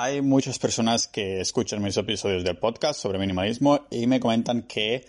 [0.00, 5.04] Hay muchas personas que escuchan mis episodios del podcast sobre minimalismo y me comentan que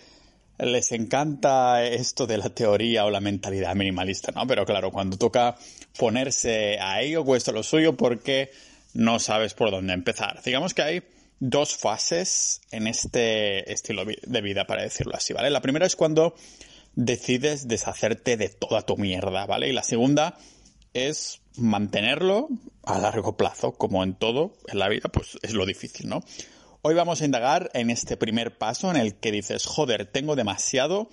[0.58, 4.48] les encanta esto de la teoría o la mentalidad minimalista, ¿no?
[4.48, 5.54] Pero claro, cuando toca
[5.96, 8.50] ponerse a ello cuesta lo suyo porque
[8.92, 10.42] no sabes por dónde empezar.
[10.44, 11.02] Digamos que hay
[11.38, 15.50] dos fases en este estilo de vida, para decirlo así, ¿vale?
[15.50, 16.34] La primera es cuando
[16.96, 19.68] decides deshacerte de toda tu mierda, ¿vale?
[19.68, 20.36] Y la segunda
[20.94, 22.48] es mantenerlo
[22.84, 26.22] a largo plazo, como en todo en la vida, pues es lo difícil, ¿no?
[26.82, 31.10] Hoy vamos a indagar en este primer paso en el que dices, joder, tengo demasiado,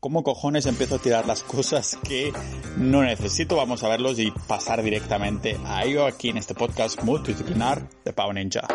[0.00, 2.32] ¿cómo cojones empiezo a tirar las cosas que
[2.76, 3.56] no necesito?
[3.56, 8.32] Vamos a verlos y pasar directamente a ello aquí en este podcast multidisciplinar de Pau
[8.32, 8.68] Ninja.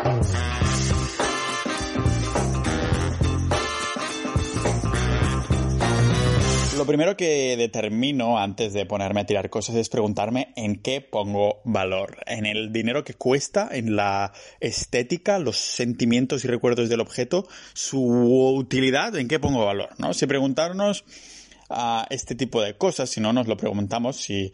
[6.82, 11.60] Lo primero que determino antes de ponerme a tirar cosas es preguntarme en qué pongo
[11.62, 12.16] valor.
[12.26, 18.02] En el dinero que cuesta, en la estética, los sentimientos y recuerdos del objeto, su
[18.56, 20.12] utilidad, en qué pongo valor, ¿no?
[20.12, 21.04] Si preguntarnos
[21.70, 24.52] a este tipo de cosas, si no nos lo preguntamos, si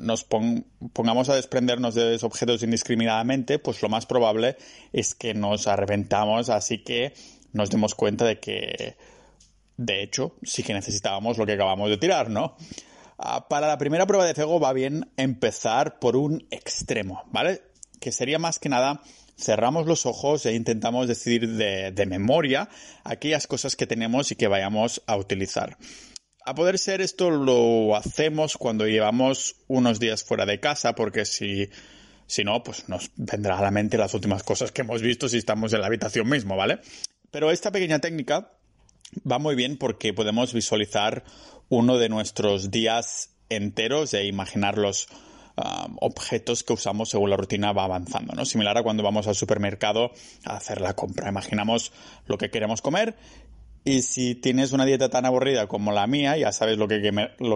[0.00, 4.56] nos pongamos a desprendernos de esos objetos indiscriminadamente, pues lo más probable
[4.94, 7.12] es que nos arrepentamos, así que
[7.52, 8.96] nos demos cuenta de que
[9.84, 12.56] de hecho, sí que necesitábamos lo que acabamos de tirar, ¿no?
[13.18, 17.62] Ah, para la primera prueba de fuego va bien empezar por un extremo, ¿vale?
[18.00, 19.02] Que sería más que nada
[19.38, 22.68] cerramos los ojos e intentamos decidir de, de, memoria
[23.04, 25.76] aquellas cosas que tenemos y que vayamos a utilizar.
[26.44, 31.68] A poder ser esto lo hacemos cuando llevamos unos días fuera de casa, porque si,
[32.26, 35.38] si no, pues nos vendrá a la mente las últimas cosas que hemos visto si
[35.38, 36.80] estamos en la habitación mismo, ¿vale?
[37.30, 38.52] Pero esta pequeña técnica
[39.30, 41.24] va muy bien porque podemos visualizar
[41.68, 45.08] uno de nuestros días enteros e imaginar los
[45.56, 48.44] um, objetos que usamos según la rutina va avanzando, ¿no?
[48.44, 50.12] Similar a cuando vamos al supermercado
[50.44, 51.28] a hacer la compra.
[51.28, 51.92] Imaginamos
[52.26, 53.16] lo que queremos comer
[53.84, 57.00] y si tienes una dieta tan aburrida como la mía, ya sabes lo que,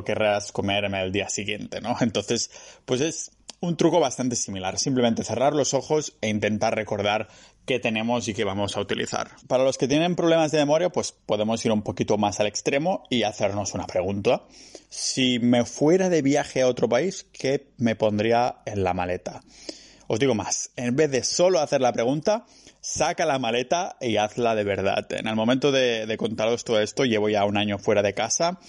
[0.05, 1.97] querrás comer en el día siguiente, ¿no?
[2.01, 2.51] Entonces,
[2.85, 4.79] pues es un truco bastante similar.
[4.79, 7.29] Simplemente cerrar los ojos e intentar recordar
[7.65, 9.31] qué tenemos y qué vamos a utilizar.
[9.49, 13.05] Para los que tienen problemas de memoria, pues podemos ir un poquito más al extremo
[13.11, 14.45] y hacernos una pregunta.
[14.89, 19.43] Si me fuera de viaje a otro país, ¿qué me pondría en la maleta?
[20.09, 22.47] Os digo más, en vez de solo hacer la pregunta,
[22.87, 25.07] saca la maleta y hazla de verdad.
[25.11, 28.61] En el momento de, contaros todo esto, llevo ya un año fuera de casa.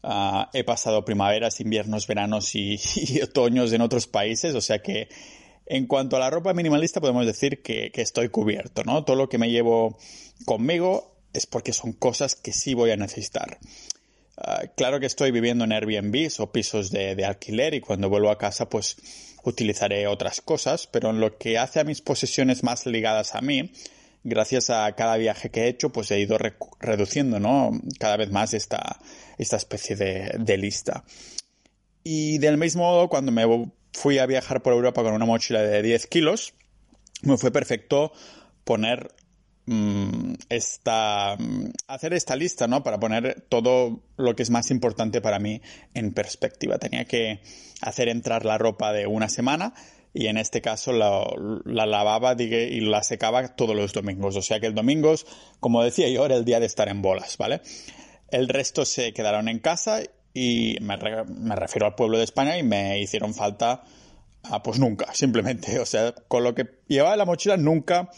[0.00, 2.78] Ah, he pasado primaveras, inviernos, veranos y,
[3.20, 5.08] otoños en otros países, o sea que
[5.66, 9.04] en cuanto a la ropa minimalista, podemos decir que, estoy cubierto, ¿no?
[9.04, 9.98] Todo lo que me llevo
[10.46, 13.58] conmigo es porque son cosas que sí voy a necesitar.
[14.36, 18.38] Ah, claro que estoy viviendo en Airbnb o pisos de, alquiler y cuando vuelvo a
[18.38, 18.96] casa pues
[19.44, 23.72] utilizaré otras cosas, pero en lo que hace a mis posesiones más ligadas a mí,
[24.24, 26.38] gracias a cada viaje que he hecho, pues he ido
[26.80, 27.70] reduciendo, ¿no?
[27.98, 28.98] Cada vez más esta,
[29.38, 31.04] esta especie de, de lista.
[32.04, 33.44] Y del mismo modo, cuando me
[33.92, 36.54] fui a viajar por Europa con una mochila de 10 kilos,
[37.22, 38.12] me fue perfecto
[38.64, 39.14] poner
[40.48, 42.82] esta mm, hacer esta lista, ¿no?
[42.82, 45.60] Para poner todo lo que es más importante para mí
[45.94, 46.78] en perspectiva.
[46.78, 47.40] Tenía que
[47.80, 49.74] hacer entrar la ropa de una semana
[50.14, 51.24] y en este caso la,
[51.64, 54.36] la lavaba y la secaba todos los domingos.
[54.36, 55.14] O sea que el domingo,
[55.60, 57.60] como decía yo, era el día de estar en bolas, ¿vale?
[58.30, 60.00] El resto se quedaron en casa
[60.34, 63.82] y me, refiero al pueblo de España y me hicieron falta,
[64.44, 65.78] ah, pues nunca, simplemente.
[65.78, 68.10] O sea, con lo que llevaba la mochila nunca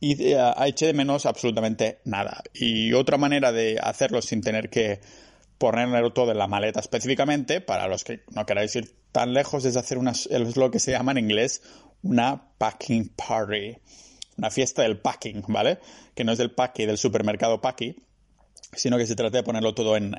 [0.00, 2.42] y eh, eché de menos absolutamente nada.
[2.52, 5.00] Y otra manera de hacerlo sin tener que
[5.58, 9.76] ponerlo todo en la maleta específicamente, para los que no queráis ir tan lejos, es
[9.76, 9.98] hacer
[10.56, 11.62] lo que se llama en inglés
[12.02, 13.76] una packing party.
[14.36, 15.78] Una fiesta del packing, ¿vale?
[16.14, 17.96] Que no es del packy, del supermercado packy,
[18.72, 20.12] sino que se trata de ponerlo todo en,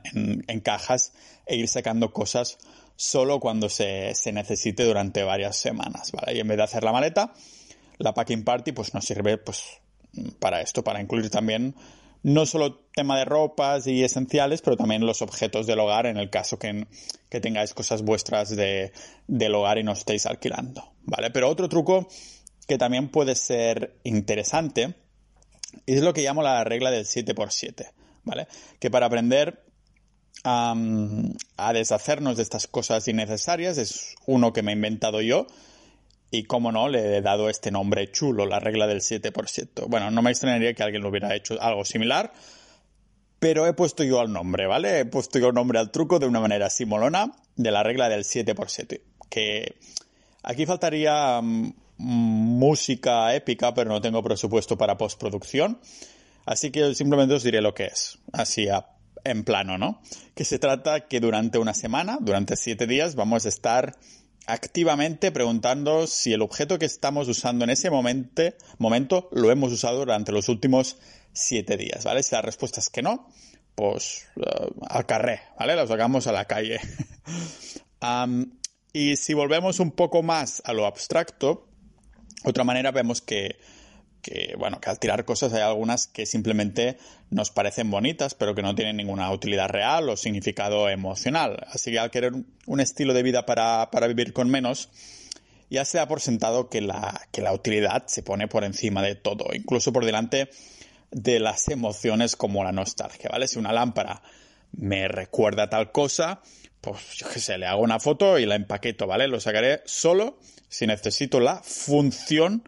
[0.64, 1.14] cajas
[1.46, 2.58] e ir sacando cosas
[2.96, 6.36] solo cuando se, necesite durante varias semanas, ¿vale?
[6.36, 7.34] Y en vez de hacer la maleta,
[7.98, 9.64] la packing party pues nos sirve pues
[10.40, 11.76] para esto, para incluir también
[12.24, 16.30] no solo tema de ropas y esenciales, pero también los objetos del hogar en el
[16.30, 16.88] caso que,
[17.30, 18.94] tengáis cosas vuestras de,
[19.28, 21.30] del hogar y no estéis alquilando, ¿vale?
[21.32, 22.08] Pero otro truco
[22.68, 24.96] que también puede ser interesante
[25.86, 27.92] es lo que llamo la regla del 7x7.
[28.26, 28.48] ¿vale?
[28.80, 29.64] Que para aprender
[30.44, 35.48] a deshacernos de estas cosas innecesarias es uno que me he inventado yo
[36.38, 39.88] y, como no, le he dado este nombre chulo, la regla del 7%.
[39.88, 42.34] Bueno, no me extrañaría que alguien lo hubiera hecho algo similar,
[43.40, 45.00] pero he puesto yo el nombre, ¿vale?
[45.00, 48.24] He puesto yo el nombre al truco de una manera simolona de la regla del
[48.24, 49.76] 7%, que
[50.44, 51.42] aquí faltaría
[51.98, 55.80] música épica, pero no tengo presupuesto para postproducción.
[56.46, 58.68] Así que simplemente os diré lo que es, así
[59.24, 60.02] en plano, ¿no?
[60.36, 63.96] Que se trata que durante una semana, durante siete días, vamos a estar
[64.48, 68.44] activamente preguntando si el objeto que estamos usando en ese momento,
[68.78, 70.98] momento lo hemos usado durante los últimos
[71.34, 72.24] siete días, ¿vale?
[72.24, 73.30] Si la respuesta es que no,
[73.76, 75.76] pues uh, al carré, ¿vale?
[75.76, 76.80] Lo sacamos a la calle.
[78.94, 81.68] y si volvemos un poco más a lo abstracto,
[82.44, 83.58] otra manera vemos que,
[84.26, 86.98] que, bueno, que al tirar cosas hay algunas que simplemente
[87.30, 91.64] nos parecen bonitas, pero que no tienen ninguna utilidad real o significado emocional.
[91.70, 92.34] Así que al querer
[92.66, 94.90] un estilo de vida para, para vivir con menos,
[95.70, 99.14] ya se da por sentado que la, que la utilidad se pone por encima de
[99.14, 100.50] todo, incluso por delante
[101.12, 103.48] de las emociones como la nostalgia, ¿vale?
[103.48, 104.24] Si una lámpara
[104.72, 106.42] me recuerda tal cosa,
[106.82, 109.28] pues yo qué sé, le hago una foto y la empaqueto, ¿vale?
[109.28, 112.64] Lo sacaré solo si necesito la función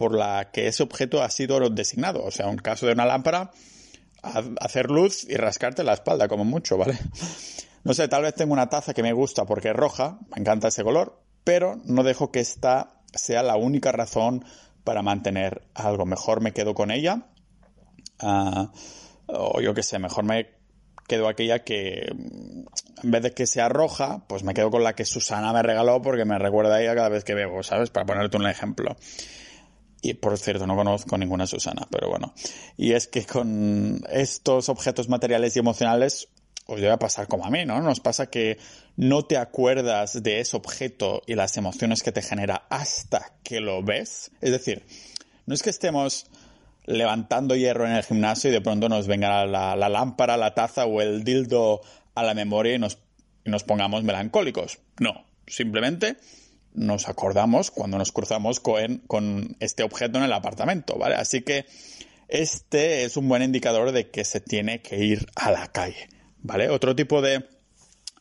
[0.00, 2.24] por la que ese objeto ha sido designado.
[2.24, 3.50] O sea, en caso de una lámpara,
[4.22, 6.98] hacer luz y rascarte la espalda, como mucho, ¿vale?
[7.82, 10.68] No sé, tal vez tengo una taza que me gusta porque es roja, me encanta
[10.68, 14.44] ese color, pero no dejo que esta sea la única razón
[14.84, 16.04] para mantener algo.
[16.04, 17.30] Mejor me quedo con ella
[18.20, 18.70] Ah,
[19.26, 20.50] o yo qué sé, mejor me
[21.06, 25.04] quedo aquella que en vez de que sea roja, pues me quedo con la que
[25.04, 27.90] Susana me regaló porque me recuerda a ella cada vez que bebo, ¿sabes?
[27.90, 28.96] Para ponerte un ejemplo.
[30.02, 32.32] Y por cierto, no conozco ninguna Susana, pero bueno.
[32.76, 36.28] Y es que con estos objetos materiales y emocionales
[36.66, 37.80] os debe pasar como a mí, ¿no?
[37.82, 38.58] Nos pasa que
[38.96, 43.82] no te acuerdas de ese objeto y las emociones que te genera hasta que lo
[43.82, 44.30] ves.
[44.40, 44.84] Es decir,
[45.46, 46.26] no es que estemos
[46.86, 51.00] levantando hierro en el gimnasio y de pronto nos venga la, lámpara, la taza o
[51.00, 51.80] el dildo
[52.14, 52.98] a la memoria y nos,
[53.44, 54.78] nos pongamos melancólicos.
[54.98, 56.16] No, simplemente
[56.72, 61.16] nos acordamos cuando nos cruzamos con, este objeto en el apartamento, ¿vale?
[61.16, 61.66] Así que
[62.28, 66.08] este es un buen indicador de que se tiene que ir a la calle,
[66.38, 66.68] ¿vale?
[66.70, 67.44] Otro tipo de,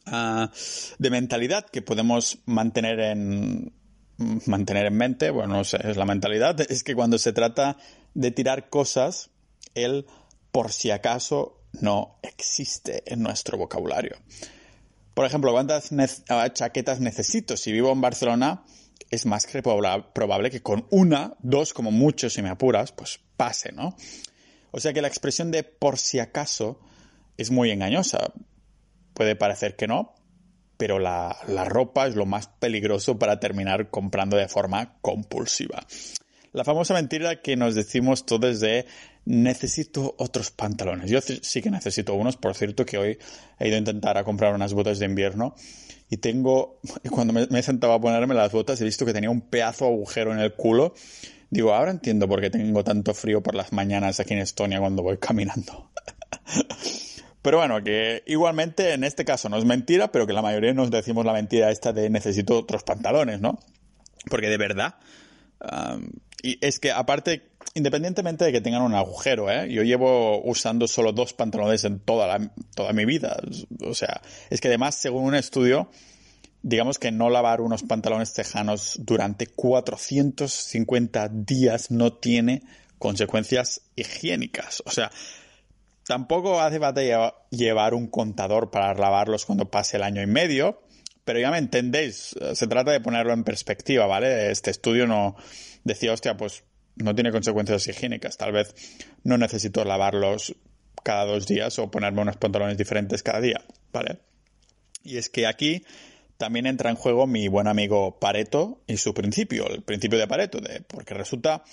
[0.06, 0.52] ah,
[0.98, 3.74] de mentalidad que podemos mantener en,
[4.46, 7.78] mantener en mente, bueno, no sé, es la mentalidad, es que cuando se trata
[8.14, 9.30] de tirar cosas,
[9.76, 10.06] el
[10.52, 14.18] por si acaso no existe en nuestro vocabulario.
[15.14, 15.92] Por ejemplo, ¿cuántas
[16.30, 17.58] ah, chaquetas necesito?
[17.58, 18.64] Si vivo en Barcelona,
[19.10, 23.72] es más que probable que con una, dos como mucho, si me apuras, pues pase,
[23.72, 23.96] ¿no?
[24.72, 26.80] O sea que la expresión de por si acaso
[27.38, 28.34] es muy engañosa.
[29.14, 30.14] Puede parecer que no,
[30.78, 35.86] pero la, la ropa es lo más peligroso para terminar comprando de forma compulsiva.
[36.52, 38.86] La famosa mentira que nos decimos todos de
[39.26, 41.10] necesito otros pantalones.
[41.10, 43.18] Yo sí que necesito unos, por cierto, que hoy
[43.60, 45.56] he ido a intentar a comprar unas botas de invierno
[46.10, 46.80] y tengo,
[47.12, 50.34] cuando me, he sentado a ponerme las botas he visto que tenía un pedazo agujero
[50.34, 50.94] en el culo.
[51.50, 55.02] Digo, ahora entiendo por qué tengo tanto frío por las mañanas aquí en Estonia cuando
[55.04, 55.90] voy caminando.
[57.42, 60.92] Pero bueno, que igualmente en este caso no es mentira, pero que la mayoría nos
[60.92, 63.60] decimos la mentira esta de necesito otros pantalones, ¿no?
[64.30, 64.96] Porque de verdad
[66.42, 69.72] y es que aparte, independientemente de que tengan un agujero, ¿eh?
[69.72, 73.40] yo llevo usando solo dos pantalones en toda, toda mi vida.
[73.86, 75.90] O sea, es que además, según un estudio,
[76.62, 82.64] digamos que no lavar unos pantalones tejanos durante 450 días no tiene
[82.98, 84.84] consecuencias higiénicas.
[84.86, 85.10] O sea,
[86.06, 87.02] tampoco hace falta
[87.50, 90.82] llevar un contador para lavarlos cuando pase el año y medio,
[91.24, 94.52] pero ya me entendéis, se trata de ponerlo en perspectiva, ¿vale?
[94.52, 95.36] Este estudio no
[95.84, 96.64] decía, hostia, pues
[97.00, 98.76] no tiene consecuencias higiénicas, tal vez
[99.24, 100.56] no necesito lavarlos
[101.04, 104.20] cada dos días o ponerme unos pantalones diferentes cada día, ¿vale?
[105.04, 105.86] Y es que aquí
[106.38, 110.60] también entra en juego mi buen amigo Pareto y su principio, el principio de Pareto,
[110.60, 111.64] de, porque resulta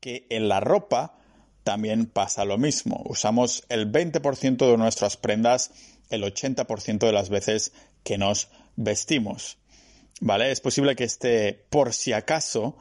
[0.00, 1.18] que en la ropa
[1.64, 3.02] también pasa lo mismo.
[3.06, 5.70] Usamos el 20% de nuestras prendas
[6.10, 9.58] el 80% de las veces que nos vestimos.
[10.20, 10.52] ¿Vale?
[10.52, 12.76] Es posible que este, por si acaso,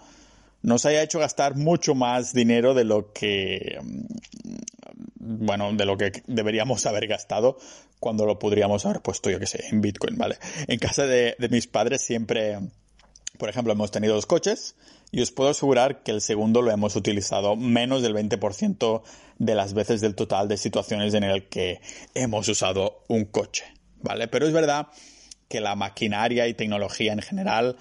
[0.61, 6.11] nos haya hecho gastar mucho más dinero de lo que, mm, bueno, de lo que
[6.27, 7.57] deberíamos haber gastado
[7.99, 10.37] cuando lo podríamos haber puesto, yo que sé, en Bitcoin, ¿vale?
[10.67, 12.57] En casa de, de mis padres siempre,
[13.37, 14.75] por ejemplo, hemos tenido dos coches
[15.11, 19.03] y os puedo asegurar que el segundo lo hemos utilizado menos del 20%
[19.39, 21.81] de las veces del total de situaciones en el que
[22.13, 23.65] hemos usado un coche,
[24.01, 24.27] ¿vale?
[24.27, 24.87] Pero es verdad
[25.47, 27.75] que la maquinaria y tecnología en general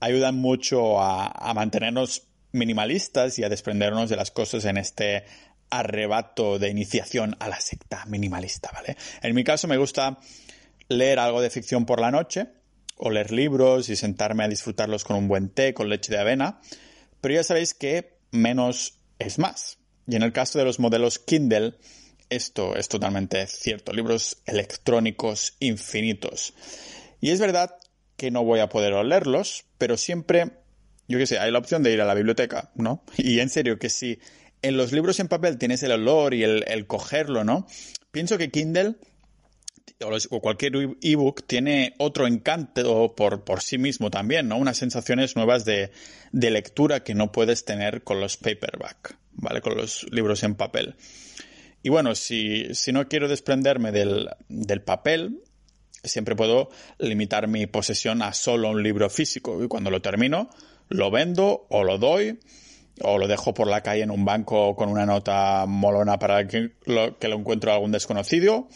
[0.00, 5.24] ayudan mucho a, mantenernos minimalistas y a desprendernos de las cosas en este
[5.70, 8.96] arrebato de iniciación a la secta minimalista, ¿vale?
[9.22, 10.18] En mi caso me gusta
[10.88, 12.46] leer algo de ficción por la noche
[12.96, 16.60] o leer libros y sentarme a disfrutarlos con un buen té, con leche de avena.
[17.20, 19.78] Pero ya sabéis que menos es más.
[20.06, 21.74] Y en el caso de los modelos Kindle,
[22.30, 23.92] esto es totalmente cierto.
[23.92, 26.54] Libros electrónicos infinitos.
[27.20, 27.76] Y es verdad
[28.16, 30.50] que no voy a poder leerlos, pero siempre,
[31.08, 33.02] yo qué sé, hay la opción de ir a la biblioteca, ¿no?
[33.16, 34.18] Y en serio que si
[34.62, 37.66] en los libros en papel tienes el olor y el, cogerlo, ¿no?
[38.10, 38.96] Pienso que Kindle
[40.30, 44.58] o cualquier ebook tiene otro encanto por, por, sí mismo también, ¿no?
[44.58, 45.90] Unas sensaciones nuevas de,
[46.32, 49.60] de, lectura que no puedes tener con los paperback, ¿vale?
[49.60, 50.96] Con los libros en papel.
[51.82, 55.40] Y bueno, si, si no quiero desprenderme del, del papel,
[56.04, 59.62] siempre puedo limitar mi posesión a solo un libro físico.
[59.62, 60.50] Y cuando lo termino,
[60.88, 62.38] lo vendo o lo doy
[63.02, 66.72] o lo dejo por la calle en un banco con una nota molona para que
[66.84, 68.68] lo, que lo encuentro algún desconocido,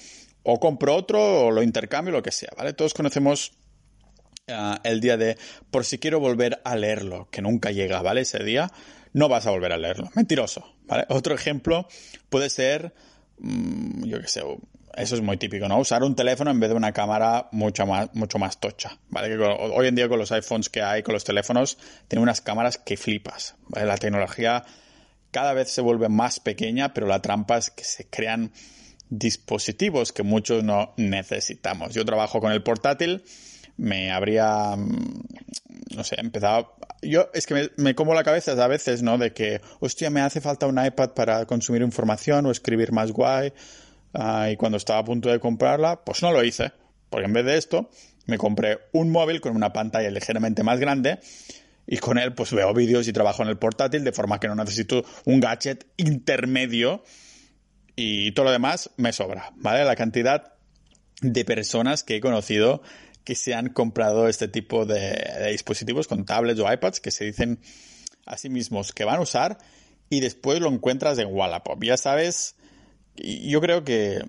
[0.42, 2.72] o compro otro, o lo intercambio, lo que sea, ¿vale?
[2.72, 3.52] Todos conocemos
[4.48, 5.36] uh, el día de
[5.70, 8.22] por si quiero volver a leerlo, que nunca llega, ¿vale?
[8.22, 8.70] Ese día
[9.12, 10.10] no vas a volver a leerlo.
[10.14, 11.04] Mentiroso, ¿vale?
[11.08, 11.88] Otro ejemplo
[12.28, 12.94] puede ser,
[13.38, 14.42] mmm, yo qué sé,
[14.96, 15.78] eso es muy típico, ¿no?
[15.78, 19.28] Usar un teléfono en vez de una cámara mucho más, mucho más tocha, ¿vale?
[19.28, 21.78] Que hoy en día con los iPhones que hay, con los teléfonos,
[22.08, 23.54] tienen unas cámaras que flipas.
[23.70, 24.64] La tecnología
[25.30, 28.52] cada vez se vuelve más pequeña, pero la trampa es que se crean
[29.08, 31.94] dispositivos que muchos no necesitamos.
[31.94, 33.24] Yo trabajo con el portátil,
[33.76, 35.22] me habría, mm,
[35.94, 36.74] no sé, empezado...
[37.02, 39.16] Yo es que me, me, como la cabeza a veces, ¿no?
[39.16, 43.52] De que, hostia, me hace falta un iPad para consumir información o escribir más guay
[44.12, 46.72] Ah, y cuando estaba a punto de comprarla, pues no lo hice.
[47.08, 47.90] Porque en vez de esto,
[48.26, 51.18] me compré un móvil con una pantalla ligeramente más grande
[51.86, 54.54] y con él pues veo vídeos y trabajo en el portátil de forma que no
[54.54, 57.02] necesito un gadget intermedio
[57.96, 59.84] y todo lo demás me sobra, ¿vale?
[59.84, 60.54] La cantidad
[61.20, 62.82] de personas que he conocido
[63.24, 67.60] que se han comprado este tipo de, dispositivos con tablets o iPads que se dicen
[68.24, 69.58] a sí mismos que van a usar
[70.08, 71.82] y después lo encuentras en Wallapop.
[71.84, 72.56] Ya sabes
[73.16, 74.22] yo creo que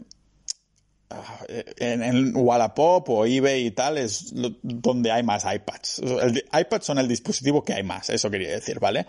[1.09, 1.39] ah,
[1.77, 5.99] en, Wallapop o eBay y tal es donde hay más iPads.
[5.99, 9.05] El iPads son el dispositivo que hay más, eso quería decir, ¿vale?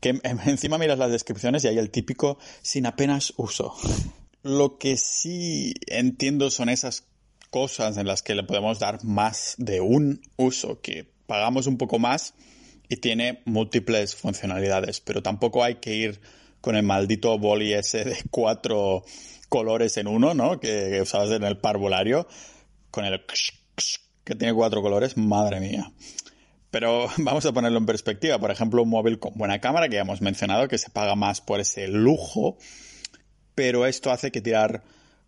[0.00, 3.74] Que encima miras las descripciones y hay el típico sin apenas uso.
[4.42, 7.04] Lo que sí entiendo son esas
[7.50, 11.98] cosas en las que le podemos dar más de un uso, que pagamos un poco
[11.98, 12.34] más
[12.88, 16.20] y tiene múltiples funcionalidades, pero tampoco hay que ir
[16.62, 19.04] con el maldito boli ese de cuatro
[19.50, 20.58] colores en uno, ¿no?
[20.58, 22.26] Que, usabas en el parvulario,
[22.90, 23.22] con el
[24.24, 25.92] que tiene cuatro colores, madre mía.
[26.70, 28.38] Pero vamos a ponerlo en perspectiva.
[28.38, 31.42] Por ejemplo, un móvil con buena cámara, que ya hemos mencionado, que se paga más
[31.42, 32.56] por ese lujo,
[33.54, 34.82] pero esto hace que tirar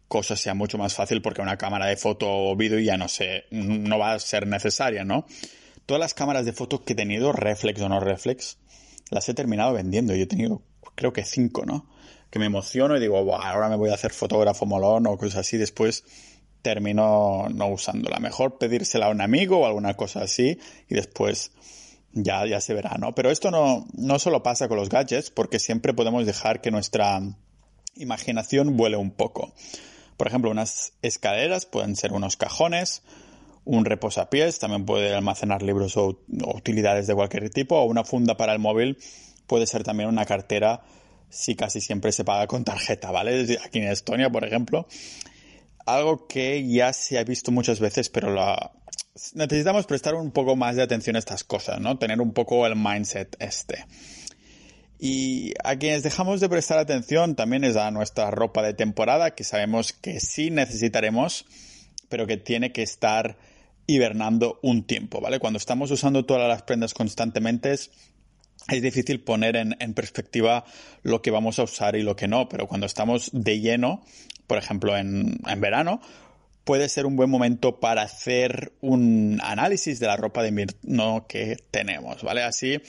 [0.06, 3.46] cosas sea mucho más fácil porque una cámara de foto o vídeo ya no sé,
[3.50, 5.26] no va a ser necesaria, ¿no?
[5.86, 8.58] Todas las cámaras de foto que he tenido, reflex o no reflex,
[9.10, 10.14] las he terminado vendiendo.
[10.14, 10.62] Yo he tenido
[10.94, 11.86] creo que cinco, ¿no?
[12.30, 15.56] Que me emociono y digo, ahora me voy a hacer fotógrafo molón o cosas así,
[15.56, 16.04] después
[16.62, 18.18] termino no usándola.
[18.18, 20.58] Mejor pedírsela a un amigo o alguna cosa así
[20.88, 21.52] y después
[22.12, 23.14] ya, ya se verá, ¿no?
[23.14, 27.20] Pero esto no, no solo pasa con los gadgets, porque siempre podemos dejar que nuestra
[27.96, 29.52] imaginación vuele un poco.
[30.16, 33.02] Por ejemplo, unas escaleras pueden ser unos cajones,
[33.64, 36.18] un reposapiés, también puede almacenar libros o,
[36.54, 38.98] utilidades de cualquier tipo, o una funda para el móvil
[39.46, 40.82] puede ser también una cartera
[41.28, 43.58] si casi siempre se paga con tarjeta, ¿vale?
[43.64, 44.86] Aquí en Estonia, por ejemplo.
[45.84, 48.72] Algo que ya se ha visto muchas veces, pero la...
[49.34, 51.98] necesitamos prestar un poco más de atención a estas cosas, ¿no?
[51.98, 53.84] Tener un poco el mindset este.
[54.98, 59.44] Y a quienes dejamos de prestar atención también es a nuestra ropa de temporada, que
[59.44, 61.46] sabemos que sí necesitaremos,
[62.08, 63.36] pero que tiene que estar
[63.86, 65.40] hibernando un tiempo, ¿vale?
[65.40, 67.74] Cuando estamos usando todas las prendas constantemente,
[68.68, 70.64] es difícil poner en, perspectiva
[71.02, 74.02] lo que vamos a usar y lo que no, pero cuando estamos de lleno,
[74.46, 76.00] por ejemplo en, verano,
[76.64, 81.58] puede ser un buen momento para hacer un análisis de la ropa de invierno que
[81.70, 82.42] tenemos, ¿vale?
[82.42, 82.80] Así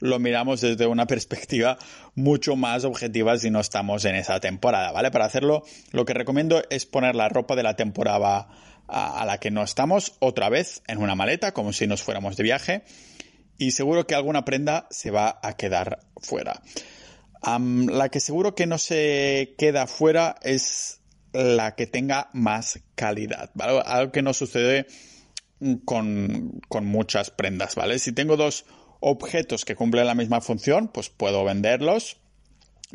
[0.00, 1.78] lo miramos desde una perspectiva
[2.14, 5.10] mucho más objetiva si no estamos en esa temporada, ¿vale?
[5.10, 5.62] Para hacerlo,
[5.92, 8.48] lo que recomiendo es poner la ropa de la temporada
[8.86, 12.42] a la que no estamos otra vez en una maleta, como si nos fuéramos de
[12.42, 12.82] viaje
[13.58, 16.62] y seguro que alguna prenda se va a quedar fuera.
[17.42, 21.00] la que seguro que no se queda fuera es
[21.32, 23.82] la que tenga más calidad, ¿vale?
[23.84, 24.86] Algo que no sucede
[25.84, 27.98] con, con muchas prendas, ¿vale?
[27.98, 28.64] Si tengo dos
[29.00, 32.18] objetos que cumplen la misma función, pues puedo venderlos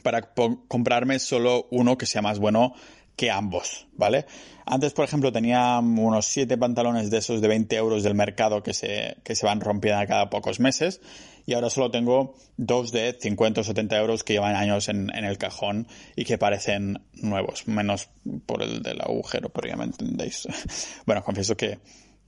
[0.03, 0.33] para
[0.67, 2.73] comprarme solo uno que sea más bueno
[3.17, 4.27] que ambos, ¿vale?
[4.65, 8.74] Antes, por ejemplo, tenía unos siete pantalones de esos de 20 euros del mercado que
[8.74, 11.01] se, que se van rompiendo cada pocos meses
[11.47, 15.38] y ahora solo tengo dos de 50 o 70 euros que llevan años en, el
[15.39, 18.09] cajón y que parecen nuevos, menos
[18.45, 20.47] por el del agujero, pero ya me entendéis.
[21.07, 21.79] bueno, confieso que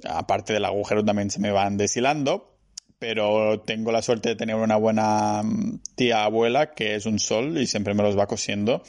[0.05, 2.55] aparte del agujero también se me van deshilando,
[2.97, 7.57] pero tengo la suerte de tener una buena mm, tía abuela que es un sol
[7.59, 8.81] y siempre me los va cosiendo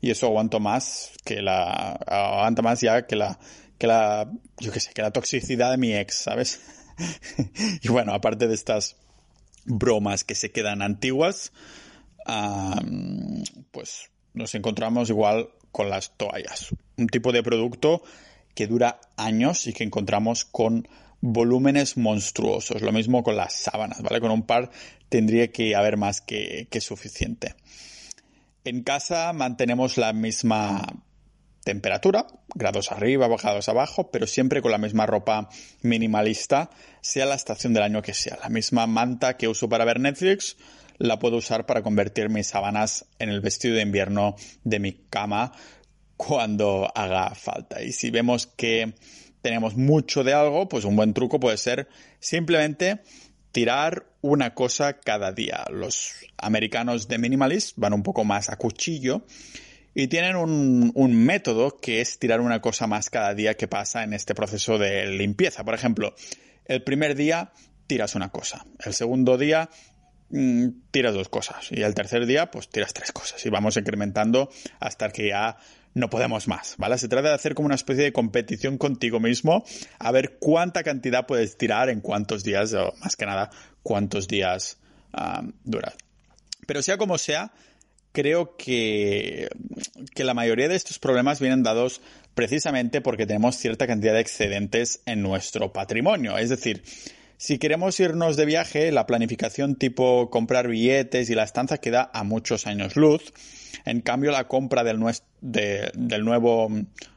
[0.00, 3.38] y eso aguanto más que la aguanta más ya que la
[3.78, 6.60] que la yo qué sé que la toxicidad de mi ex sabes
[7.82, 8.96] y bueno aparte de estas
[9.64, 11.52] bromas que se quedan antiguas
[13.70, 18.02] pues nos encontramos igual con las toallas un tipo de producto
[18.54, 20.88] que dura años y que encontramos con
[21.20, 22.82] volúmenes monstruosos.
[22.82, 24.20] Lo mismo con las sábanas, ¿vale?
[24.20, 24.70] Con un par
[25.08, 27.54] tendría que haber más que, que suficiente.
[28.68, 30.84] En casa mantenemos la misma
[31.64, 35.48] temperatura, grados arriba, bajados abajo, pero siempre con la misma ropa
[35.80, 36.68] minimalista,
[37.00, 38.36] sea la estación del año que sea.
[38.42, 40.58] La misma manta que uso para ver Netflix,
[40.98, 45.52] la puedo usar para convertir mis sábanas en el vestido de invierno de mi cama
[46.18, 47.80] cuando haga falta.
[47.80, 48.92] Y si vemos que
[49.40, 51.88] tenemos mucho de algo, pues un buen truco puede ser
[52.20, 53.00] simplemente
[53.52, 55.64] tirar una cosa cada día.
[55.70, 59.24] Los americanos de minimalist van un poco más a cuchillo
[59.94, 64.12] y tienen un, método que es tirar una cosa más cada día que pasa en
[64.12, 65.64] este proceso de limpieza.
[65.64, 66.14] Por ejemplo,
[66.66, 67.52] el primer día
[67.86, 69.70] tiras una cosa, el segundo día
[70.30, 74.50] mm, tiras dos cosas y el tercer día pues tiras tres cosas y vamos incrementando
[74.78, 75.56] hasta que ya
[75.98, 76.96] no podemos más, ¿vale?
[76.98, 79.64] Se trata de hacer como una especie de competición contigo mismo,
[79.98, 83.50] a ver cuánta cantidad puedes tirar en cuántos días, o más que nada,
[83.82, 84.78] cuántos días
[85.12, 85.92] uh, dura.
[86.66, 87.52] Pero sea como sea,
[88.12, 89.48] creo que,
[90.14, 92.00] que la mayoría de estos problemas vienen dados
[92.34, 96.38] precisamente porque tenemos cierta cantidad de excedentes en nuestro patrimonio.
[96.38, 96.82] Es decir,
[97.38, 102.24] si queremos irnos de viaje, la planificación tipo comprar billetes y la estancia queda a
[102.24, 103.32] muchos años luz.
[103.84, 106.68] En cambio, la compra del, nuevo,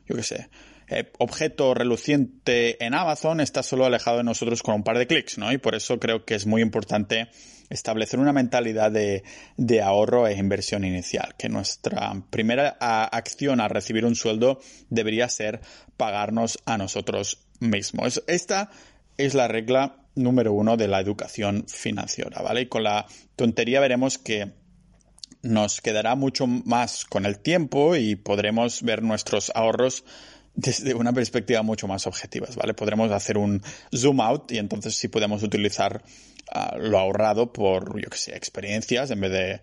[0.08, 0.50] yo qué sé,
[0.90, 5.40] eh, objeto reluciente en Amazon está solo alejado de nosotros con un par de clics,
[5.40, 5.52] ¿no?
[5.52, 7.30] Y por eso creo que es muy importante
[7.72, 9.24] establecer una mentalidad de,
[9.58, 15.62] de ahorro e inversión inicial, que nuestra primera acción al recibir un sueldo debería ser
[15.98, 18.24] pagarnos a nosotros mismos.
[18.28, 18.70] Esta
[19.18, 22.62] es la regla número uno de la educación financiera, ¿vale?
[22.62, 24.52] Y con la tontería veremos que
[25.42, 30.04] nos quedará mucho más con el tiempo y podremos ver nuestros ahorros
[30.54, 32.74] desde una perspectiva mucho más objetiva, ¿vale?
[32.74, 33.62] Podremos hacer un
[33.96, 36.04] zoom out y entonces sí podemos utilizar
[36.52, 39.62] ah, lo ahorrado por, yo que sé, experiencias en vez de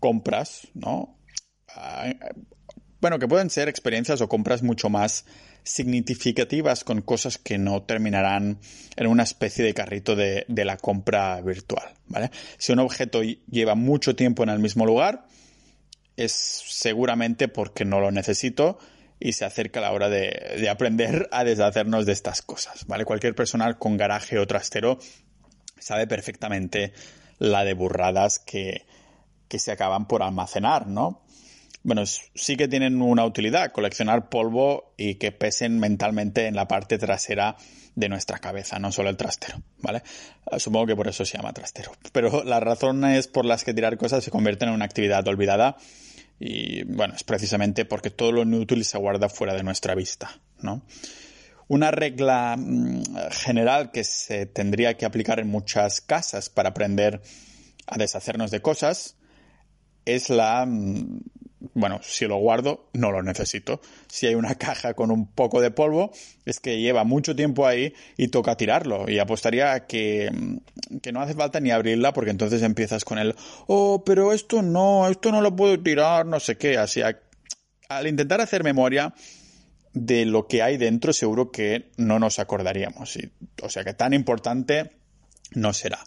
[0.00, 1.18] compras, ¿no?
[1.68, 2.12] Ah,
[3.00, 5.24] bueno, que pueden ser experiencias o compras mucho más
[5.64, 8.58] significativas con cosas que no terminarán
[8.96, 12.30] en una especie de carrito de, la compra virtual, ¿vale?
[12.58, 15.26] Si un objeto lleva mucho tiempo en el mismo lugar,
[16.16, 18.78] es seguramente porque no lo necesito
[19.18, 23.06] y se acerca la hora de, aprender a deshacernos de estas cosas, ¿vale?
[23.06, 24.98] Cualquier persona con garaje o trastero
[25.78, 26.92] sabe perfectamente
[27.38, 28.84] la de burradas que,
[29.48, 31.23] que se acaban por almacenar, ¿no?
[31.84, 36.96] Bueno, sí que tienen una utilidad, coleccionar polvo y que pesen mentalmente en la parte
[36.96, 37.56] trasera
[37.94, 40.02] de nuestra cabeza, no solo el trastero, ¿vale?
[40.50, 41.92] Ah, supongo que por eso se llama trastero.
[42.10, 45.76] Pero las razones por las que tirar cosas se convierten en una actividad olvidada
[46.40, 50.82] y, bueno, es precisamente porque todo lo inútil se guarda fuera de nuestra vista, ¿no?
[51.68, 57.20] Una regla mm, general que se tendría que aplicar en muchas casas para aprender
[57.86, 59.16] a deshacernos de cosas
[60.06, 61.20] es la mm,
[61.72, 63.80] bueno, si lo guardo, no lo necesito.
[64.08, 66.12] Si hay una caja con un poco de polvo,
[66.44, 69.08] es que lleva mucho tiempo ahí y toca tirarlo.
[69.08, 73.18] Y apostaría a que, mm, que no hace falta ni abrirla porque entonces empiezas con
[73.18, 73.34] el,
[73.66, 76.76] oh, pero esto no, esto no lo puedo tirar, no sé qué.
[76.76, 77.00] Así,
[77.88, 79.14] al intentar hacer memoria
[79.92, 83.16] de lo que hay dentro, seguro que no nos acordaríamos.
[83.62, 84.90] o sea que tan importante
[85.52, 86.00] no será.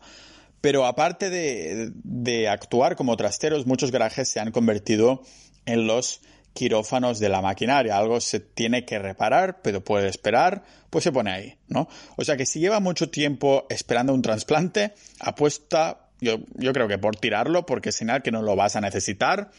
[0.59, 5.21] Pero aparte de, de, actuar como trasteros, muchos garajes se han convertido
[5.67, 6.21] en los
[6.53, 7.95] quirófanos de la maquinaria.
[7.95, 11.87] Algo se tiene que reparar, pero puede esperar, pues se pone ahí, ¿no?
[12.15, 16.97] O sea que si lleva mucho tiempo esperando un trasplante, apuesta, yo, yo creo que
[16.97, 19.51] por tirarlo, porque es señal que no lo vas a necesitar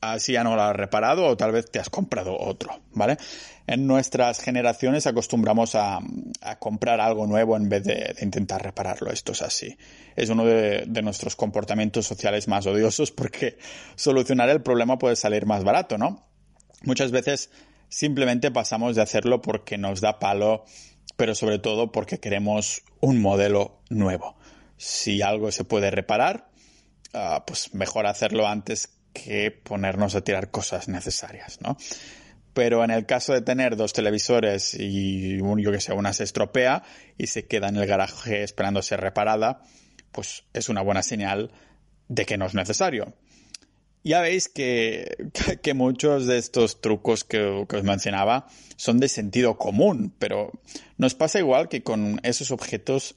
[0.00, 3.16] así ya no lo has reparado o tal vez te has comprado otro, ¿vale?
[3.66, 5.98] En nuestras generaciones acostumbramos a,
[6.60, 9.10] comprar algo nuevo en vez de, intentar repararlo.
[9.10, 9.76] Esto es así.
[10.14, 13.58] Es uno de, nuestros comportamientos sociales más odiosos porque
[13.96, 16.24] solucionar el problema puede salir más barato, ¿no?
[16.82, 17.50] Muchas veces
[17.88, 20.64] simplemente pasamos de hacerlo porque nos da palo,
[21.16, 24.36] pero sobre todo porque queremos un modelo nuevo.
[24.76, 26.50] Si algo se puede reparar,
[27.14, 31.76] ah, pues mejor hacerlo antes que ponernos a tirar cosas necesarias, ¿no?
[32.56, 36.24] Pero en el caso de tener dos televisores y un, yo que sé, una se
[36.24, 36.84] estropea
[37.18, 39.60] y se queda en el garaje esperando ser reparada,
[40.10, 41.50] pues es una buena señal
[42.08, 43.12] de que no es necesario.
[44.04, 45.28] Ya veis que,
[45.62, 50.50] que muchos de estos trucos que, que, os mencionaba son de sentido común, pero
[50.96, 53.16] nos pasa igual que con esos objetos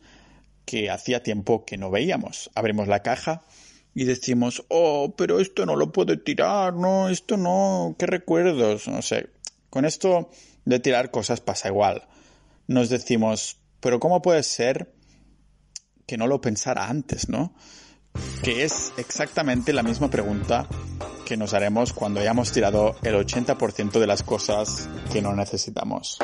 [0.65, 2.51] que hacía tiempo que no veíamos.
[2.55, 3.45] Abrimos la caja
[3.93, 9.01] y decimos, oh, pero esto no lo puedo tirar, no, esto no, qué recuerdos, no
[9.01, 9.29] sé.
[9.69, 10.29] Con esto
[10.65, 12.07] de tirar cosas pasa igual.
[12.67, 14.93] Nos decimos, pero ¿cómo puede ser
[16.05, 17.53] que no lo pensara antes, no?
[18.43, 20.67] Que es exactamente la misma pregunta
[21.25, 26.17] que nos haremos cuando hayamos tirado el 80% de las cosas que no necesitamos.